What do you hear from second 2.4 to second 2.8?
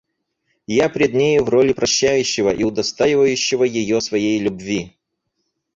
и